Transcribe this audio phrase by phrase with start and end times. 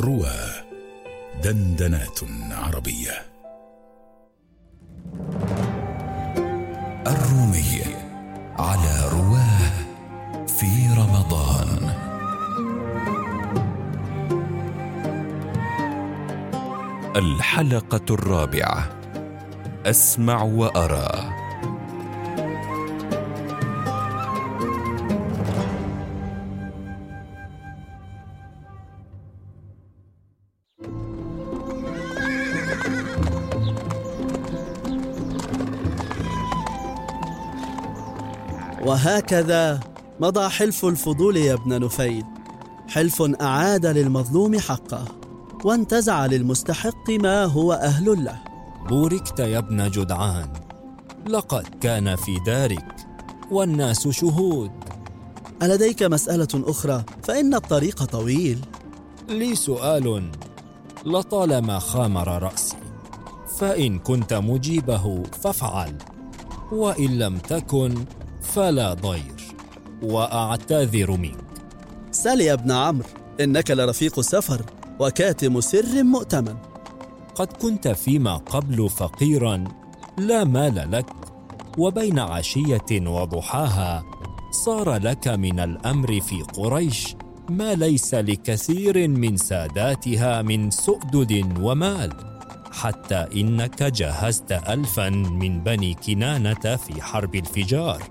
[0.00, 0.36] روى
[1.42, 3.12] دندنات عربية.
[7.06, 7.84] الرومي
[8.58, 9.84] على رواه
[10.46, 11.94] في رمضان.
[17.16, 18.88] الحلقة الرابعة.
[19.86, 21.33] أسمع وأرى.
[38.84, 39.80] وهكذا
[40.20, 42.24] مضى حلف الفضول يا ابن نفيل.
[42.88, 45.04] حلف أعاد للمظلوم حقه
[45.64, 48.40] وانتزع للمستحق ما هو أهل له.
[48.88, 50.52] بوركت يا ابن جدعان.
[51.26, 52.96] لقد كان في دارك
[53.50, 54.70] والناس شهود.
[55.62, 58.58] ألديك مسألة أخرى؟ فإن الطريق طويل.
[59.28, 60.30] لي سؤال.
[61.06, 62.76] لطالما خامر رأسي
[63.58, 65.98] فإن كنت مجيبه فافعل
[66.72, 67.94] وإن لم تكن
[68.44, 69.42] فلا ضير
[70.02, 71.44] وأعتذر منك.
[72.10, 73.08] سل يا ابن عمرو
[73.40, 74.62] إنك لرفيق سفر
[75.00, 76.56] وكاتم سر مؤتمن.
[77.34, 79.64] قد كنت فيما قبل فقيرا
[80.18, 81.06] لا مال لك
[81.78, 84.04] وبين عشية وضحاها
[84.50, 87.16] صار لك من الأمر في قريش
[87.50, 92.12] ما ليس لكثير من ساداتها من سؤدد ومال
[92.72, 98.02] حتى إنك جهزت ألفا من بني كنانة في حرب الفجار.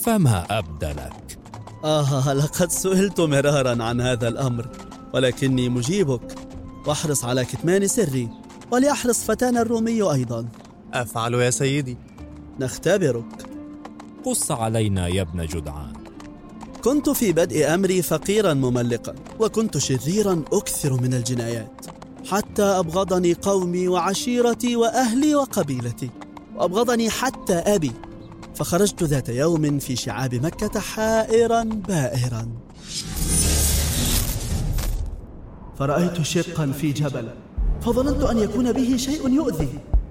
[0.00, 1.38] فما أبدلك.
[1.84, 4.68] آه لقد سئلت مرارا عن هذا الأمر
[5.14, 6.34] ولكني مجيبك.
[6.86, 8.28] وأحرص على كتمان سري
[8.70, 10.48] وليحرص فتانا الرومي أيضا.
[10.94, 11.98] أفعل يا سيدي.
[12.60, 13.46] نختبرك.
[14.24, 15.92] قص علينا يا ابن جدعان.
[16.84, 21.86] كنت في بدء أمري فقيرا مملقا وكنت شريرا أكثر من الجنايات
[22.30, 26.10] حتى أبغضني قومي وعشيرتي وأهلي وقبيلتي.
[26.56, 27.92] وأبغضني حتى أبي.
[28.60, 32.48] فخرجت ذات يوم في شعاب مكة حائرا بائرا.
[35.78, 37.28] فرأيت شقا في جبل
[37.80, 39.68] فظننت أن يكون به شيء يؤذي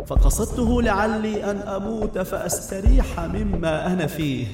[0.08, 4.48] فقصدته لعلي أن أموت فأستريح مما أنا فيه.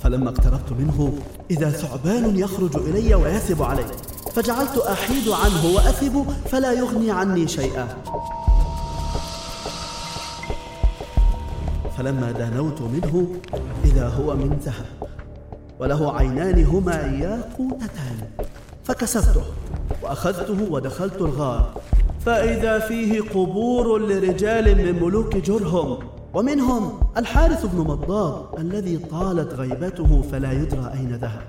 [0.00, 1.18] فلما اقتربت منه
[1.50, 3.86] إذا ثعبان يخرج إلي ويثب علي
[4.34, 7.88] فجعلت أحيد عنه وأثب فلا يغني عني شيئا.
[12.02, 13.26] فلما دانوت منه
[13.84, 15.08] إذا هو من ذهب
[15.80, 18.16] وله عينان هما ياقوتتان
[18.84, 19.42] فكسرته
[20.02, 21.80] وأخذته ودخلت الغار.
[22.26, 25.98] فإذا فيه قبور لرجال من ملوك جرهم
[26.34, 31.42] ومنهم الحارث بن مضاد الذي طالت غيبته فلا يدرى أين ذهب.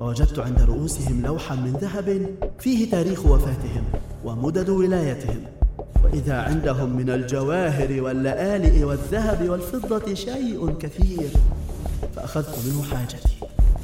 [0.00, 2.26] ووجدت عند رؤوسهم لوحا من ذهب
[2.58, 3.84] فيه تاريخ وفاتهم
[4.24, 5.40] ومدد ولايتهم.
[6.04, 11.30] وإذا عندهم من الجواهر واللآلئ والذهب والفضة شيء كثير
[12.16, 13.34] فأخذت منه حاجتي.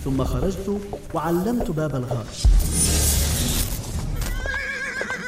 [0.05, 0.79] ثم خرجت
[1.15, 2.25] وعلمت باب الغار.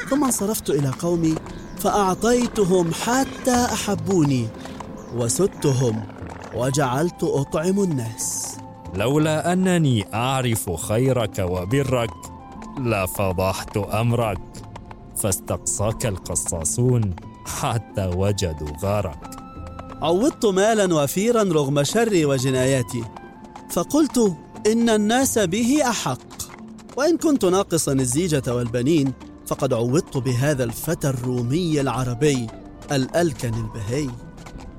[0.09, 1.35] ثم انصرفت إلى قومي
[1.79, 4.47] فأعطيتهم حتى أحبوني
[5.15, 6.03] وسدتهم
[6.55, 8.57] وجعلت أطعم الناس.
[8.95, 12.13] لولا أنني أعرف خيرك وبرك
[12.79, 14.52] لفضحت أمرك.
[15.23, 19.35] فاستقصاك القصاصون حتى وجدوا غارك.
[20.01, 23.03] عوضت مالا وفيرا رغم شري وجناياتي
[23.69, 24.35] فقلت
[24.67, 26.43] إن الناس به أحق.
[26.97, 29.13] وإن كنت ناقصا الزيجة والبنين
[29.47, 32.47] فقد عوضت بهذا الفتى الرومي العربي
[32.91, 34.09] الألكن البهي.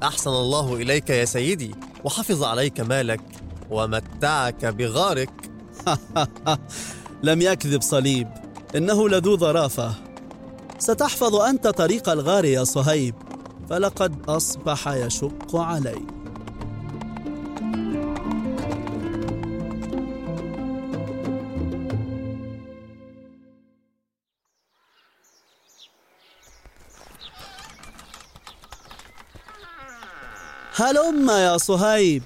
[0.02, 3.20] أحسن الله إليك يا سيدي وحفظ عليك مالك
[3.70, 5.50] ومتعك بغارك.
[7.22, 8.28] لم يكذب صليب
[8.76, 10.03] إنه لذو ظرافة.
[10.84, 13.14] ستحفظ أنت طريق الغار يا صهيب
[13.70, 16.06] فلقد أصبح يشق علي
[30.74, 32.22] هلم يا صهيب؟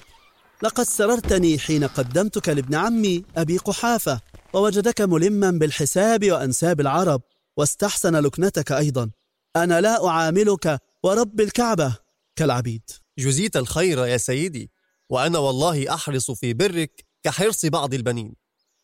[0.63, 4.19] لقد سررتني حين قدمتك لابن عمي أبي قحافة
[4.53, 7.21] ووجدك ملما بالحساب وأنساب العرب.
[7.59, 9.11] واستحسن لكنتك أيضا.
[9.55, 11.97] أنا لا أعاملك ورب الكعبة.
[12.35, 12.89] كالعبيد.
[13.17, 14.71] جزيت الخير يا سيدي
[15.09, 18.35] وأنا والله أحرص في برك كحرص بعض البنين.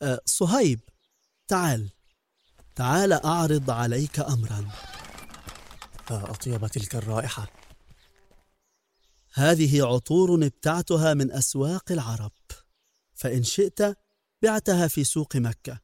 [0.02, 0.80] أه صهيب
[1.48, 1.90] تعال.
[2.76, 4.70] تعال أعرض عليك أمرا.
[6.10, 7.48] أطيب تلك الرائحة.
[9.34, 12.32] هذه عطور ابتعتها من أسواق العرب.
[13.14, 13.98] فإن شئت
[14.42, 15.80] بعتها في سوق مكة.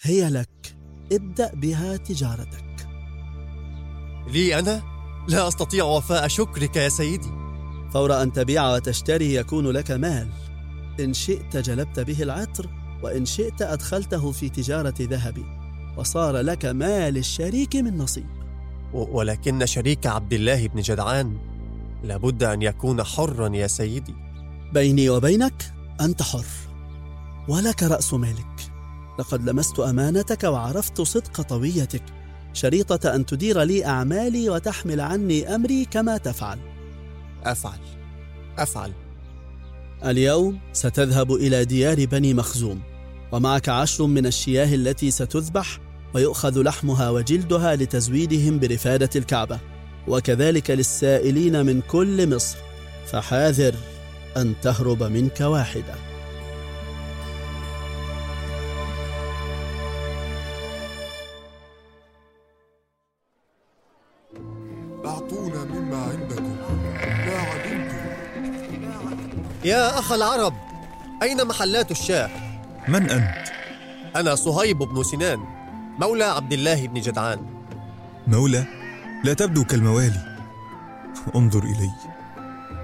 [0.00, 0.81] هي لك.
[1.12, 2.88] ابدأ بها تجارتك.
[4.32, 4.82] لي أنا؟
[5.28, 7.30] لا أستطيع وفاء شكرك يا سيدي.
[7.92, 10.28] فور أن تبيع وتشتري يكون لك مال.
[11.00, 12.68] إن شئت جلبت به العطر
[13.02, 15.38] وإن شئت أدخلته في تجارة ذهب
[15.96, 18.26] وصار لك مال الشريك من نصيب.
[18.92, 21.38] ولكن شريك عبد الله بن جدعان
[22.04, 24.14] لابد أن يكون حرا يا سيدي.
[24.72, 26.44] بيني وبينك أنت حر
[27.48, 28.71] ولك رأس مالك.
[29.18, 32.02] لقد لمست أمانتك وعرفت صدق طويتك.
[32.52, 36.58] شريطة أن تدير لي أعمالي وتحمل عني أمري كما تفعل.
[37.44, 37.78] أفعل.
[38.58, 38.92] أفعل.
[40.04, 42.80] اليوم ستذهب إلى ديار بني مخزوم
[43.32, 45.78] ومعك عشر من الشياه التي ستذبح
[46.14, 49.58] ويؤخذ لحمها وجلدها لتزويدهم برفادة الكعبة
[50.08, 52.56] وكذلك للسائلين من كل مصر.
[53.06, 53.74] فحاذر
[54.36, 56.11] أن تهرب منك واحدة.
[65.22, 66.56] أعطونا مما عندكم
[67.26, 67.96] ما علمتم
[69.64, 70.54] يا أخ العرب
[71.22, 72.30] أين محلات الشاه؟
[72.88, 73.48] من أنت؟
[74.16, 75.40] أنا صهيب بن سنان
[75.98, 77.38] مولى عبد الله بن جدعان
[78.26, 78.64] مولى؟
[79.24, 80.36] لا تبدو كالموالي
[81.34, 81.90] انظر إلي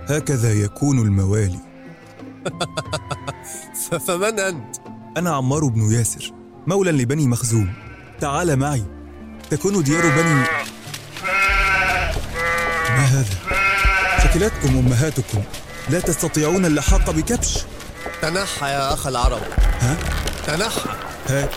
[0.09, 1.59] هكذا يكون الموالي
[4.07, 4.77] فمن أنت؟
[5.17, 6.33] أنا عمار بن ياسر
[6.67, 7.73] مولى لبني مخزوم
[8.21, 8.85] تعال معي
[9.51, 10.58] تكون ديار بني
[12.99, 13.35] ما هذا؟
[14.25, 15.43] شكلتكم أمهاتكم.
[15.91, 17.59] لا تستطيعون اللحاق بكبش.
[18.23, 19.43] تنحى يا أخ العرب.
[19.81, 19.97] ها؟
[20.47, 20.91] تنحى.
[21.29, 21.51] هاك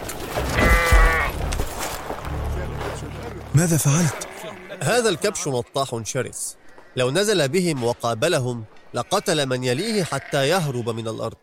[3.56, 4.28] ماذا فعلت؟
[4.84, 6.56] هذا الكبش نطاح شرس.
[6.96, 8.64] لو نزل بهم وقابلهم
[8.94, 11.38] لقتل من يليه حتى يهرب من الأرض.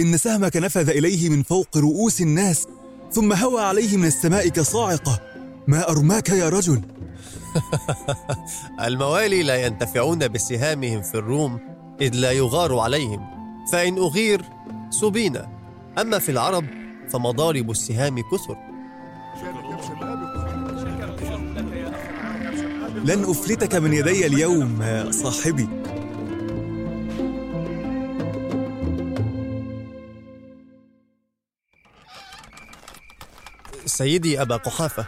[0.00, 2.66] إن سهمك نفذ إليه من فوق رؤوس الناس
[3.12, 5.20] ثم هوى عليه من السماء كصاعقة.
[5.66, 6.82] ما أرماك يا رجل؟
[8.86, 11.60] الموالي لا ينتفعون بسهامهم في الروم
[12.00, 13.26] إذ لا يغار عليهم.
[13.72, 14.42] فإن أغير
[14.90, 15.48] سبينا.
[16.00, 16.64] أما في العرب
[17.10, 18.56] فمضارب السهام كثر.
[23.04, 25.68] لن أفلتك من يدي اليوم يا صاحبي.
[33.86, 35.06] سيدي أبا قحافة.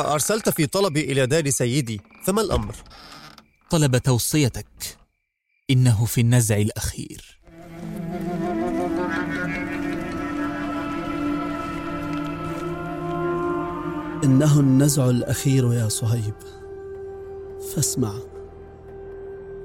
[0.00, 2.74] أرسلت في طلبي إلى دار سيدي فما الأمر؟
[3.70, 4.66] طلب توصيتك.
[5.70, 7.40] إنه في النزع الأخير.
[14.24, 16.34] إنه النزع الأخير يا صهيب.
[17.74, 18.12] فاسمع.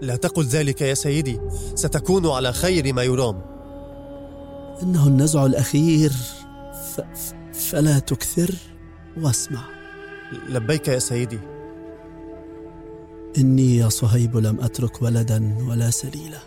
[0.02, 1.40] لا تقل ذلك يا سيدي
[1.76, 3.42] ستكون على خير ما يرام.
[4.84, 6.12] إنه النزع الأخير
[6.96, 7.02] ف...
[7.02, 7.34] ف...
[7.54, 8.56] فلا تكثر
[9.18, 9.83] واسمع.
[10.32, 11.40] لبيك يا سيدي.
[13.38, 16.40] إني يا صهيب لم أترك ولدا ولا سليلة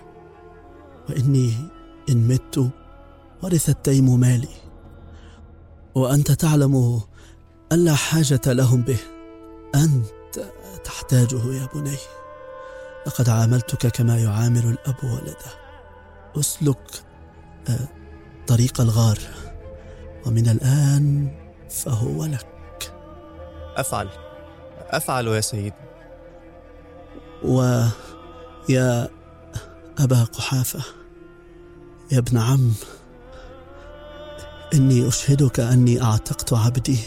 [1.09, 1.53] وإني
[2.11, 2.71] إن مت
[3.43, 4.49] ورث التيم مالي.
[5.95, 7.01] وأنت تعلم
[7.73, 8.99] أن لا حاجة لهم به.
[9.75, 10.53] أنت
[10.85, 11.97] تحتاجه يا بني.
[13.07, 15.67] لقد عاملتك كما يعامل الأب ولده
[16.37, 17.03] أسلك
[17.69, 17.89] آه،
[18.47, 19.19] طريق الغار.
[20.27, 21.29] ومن الآن
[21.71, 22.56] فهو لك.
[23.77, 24.09] أفعل.
[24.91, 25.73] أفعل يا سيدي.
[27.45, 29.09] ويا
[29.99, 30.81] أبا قحافة
[32.13, 32.73] يا ابن عم
[34.75, 36.99] إني أشهدك أني أعتقت عبدي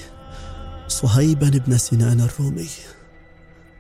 [0.88, 2.70] صهيبا بن سنان الرومي.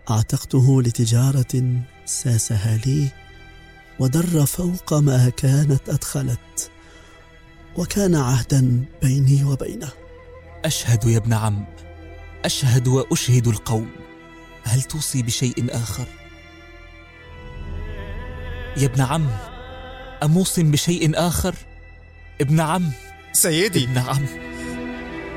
[0.09, 3.07] أعتقته لتجارة ساسها لي
[3.99, 6.71] ودر فوق ما كانت أدخلت
[7.77, 9.89] وكان عهدا بيني وبينه.
[10.65, 11.65] أشهد يا ابن عم
[12.45, 13.91] أشهد وأشهد القوم.
[14.63, 16.05] هل توصي بشيء آخر؟
[18.77, 19.27] يا ابن عم
[20.23, 21.55] اموص بشيء آخر؟
[22.41, 22.91] ابن عم
[23.33, 23.83] سيدي.
[23.83, 24.25] ابن عم.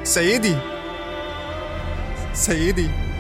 [0.05, 0.57] سيدي.
[2.35, 3.12] سيدي.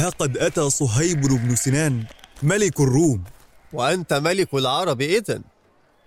[0.00, 2.04] ها قد أتى صهيب بن سنان
[2.42, 3.24] ملك الروم.
[3.72, 5.42] وأنت ملك العرب إذن.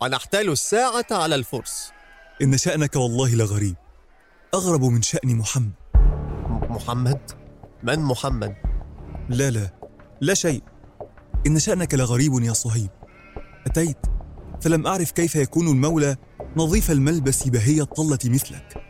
[0.02, 1.92] ونحتال الساعة على الفرس.
[2.42, 3.76] إن شأنك والله لغريب.
[4.54, 5.72] أغرب من شأن محمد.
[6.70, 7.32] محمد؟
[7.84, 8.56] من محمد؟
[9.30, 9.70] لا لا
[10.22, 10.64] لا شيء.
[11.48, 12.90] إن شأنك لغريب يا صهيب.
[13.68, 13.98] أتيت؟
[14.62, 16.16] فلم أعرف كيف يكون المولى
[16.58, 18.84] نظيف الملبس بهي الطلة مثلك.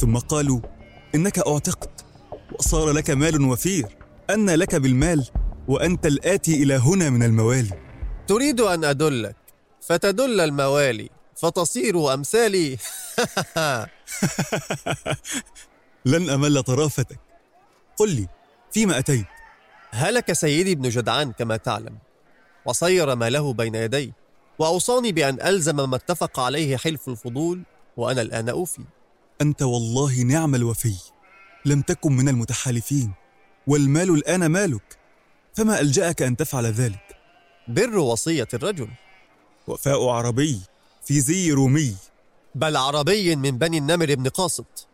[0.00, 0.60] ثم قالوا
[1.14, 2.04] إنك أعتقت
[2.58, 4.05] وصار لك مال وفير.
[4.30, 5.26] أن لك بالمال
[5.68, 7.70] وأنت الآتي إلى هنا من الموالي
[8.26, 9.36] تريد أن أدلك
[9.80, 12.76] فتدل الموالي فتصير أمثالي.
[16.06, 17.18] لن أمل طرافتك.
[17.96, 18.28] قل لي
[18.72, 19.26] فيما أتيت؟
[19.90, 21.98] هلك سيدي ابن جدعان كما تعلم
[22.64, 24.12] وصير ماله بين يدي
[24.58, 27.62] وأوصاني بأن ألزم ما اتفق عليه حلف الفضول
[27.96, 28.82] وأنا الآن أوفي.
[29.40, 30.94] أنت والله نعم الوفي.
[31.64, 33.12] لم تكن من المتحالفين.
[33.66, 34.98] والمال الآن مالك
[35.54, 37.16] فما ألجأك أن تفعل ذلك؟
[37.68, 38.88] بر وصية الرجل.
[39.66, 40.60] وفاء عربي
[41.04, 41.96] في زي رومي.
[42.54, 44.88] بل عربي من بني النمر بن قاسط.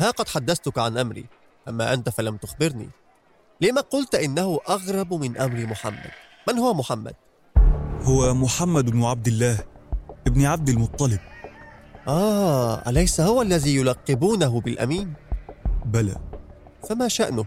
[0.00, 1.26] ها قد حدثتك عن أمري
[1.68, 2.88] أما أنت فلم تخبرني.
[3.60, 6.10] لما قلت إنه أغرب من أمر محمد؟
[6.48, 7.14] من هو محمد؟
[8.02, 9.58] هو محمد بن عبد الله
[10.26, 11.20] ابن عبد المطلب.
[12.08, 15.14] آه أليس هو الذي يلقبونه بالأمين؟
[15.84, 16.16] بلى.
[16.88, 17.44] فما شأنه؟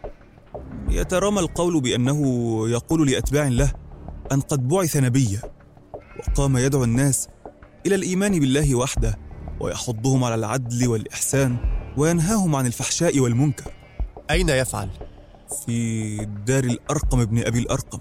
[0.89, 2.19] يترامى القول بأنه
[2.69, 3.73] يقول لأتباع له
[4.31, 5.41] أن قد بعث نبيا
[6.19, 7.27] وقام يدعو الناس
[7.85, 9.17] إلى الإيمان بالله وحده
[9.59, 11.57] ويحضهم على العدل والإحسان
[11.97, 13.71] وينهاهم عن الفحشاء والمنكر
[14.31, 14.89] أين يفعل؟
[15.65, 17.99] في دار الأرقم بن أبي الأرقم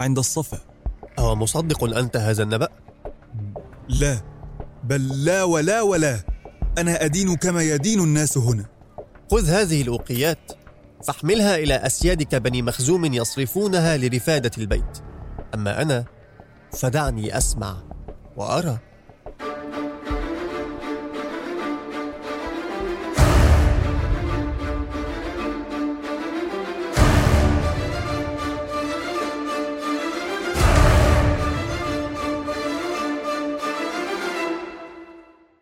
[0.00, 0.58] عند الصفا
[1.18, 2.68] أو مصدق أنت هذا النبأ؟
[3.88, 4.20] لا
[4.84, 6.20] بل لا ولا ولا
[6.78, 8.66] أنا أدين كما يدين الناس هنا
[9.30, 10.52] خذ هذه الأوقيات
[11.06, 14.98] فاحملها إلى أسيادك بني مخزوم يصرفونها لرفادة البيت.
[15.54, 16.04] أما أنا
[16.72, 17.76] فدعني أسمع
[18.36, 18.78] وأرى.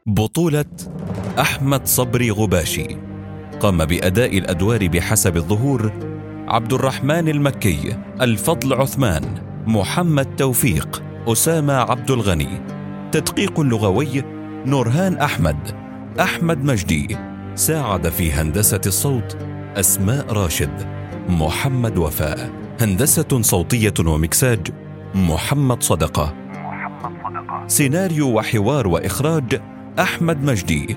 [0.07, 0.65] بطولة
[1.39, 3.10] أحمد صبري غباشي.
[3.61, 5.93] قام بأداء الأدوار بحسب الظهور
[6.49, 9.23] عبد الرحمن المكي الفضل عثمان
[9.67, 12.49] محمد توفيق أسامة عبد الغني.
[13.13, 14.23] تدقيق لغوي
[14.67, 15.57] نورهان أحمد
[16.21, 17.17] أحمد مجدي.
[17.55, 19.37] ساعد في هندسة الصوت
[19.77, 20.89] أسماء راشد
[21.29, 22.51] محمد وفاء.
[22.81, 24.69] هندسة صوتية ومكساج
[25.15, 26.35] محمد صدقة.
[27.67, 29.61] سيناريو وحوار وإخراج
[29.99, 30.97] أحمد مجدي.